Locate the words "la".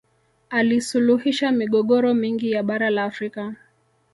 2.89-3.03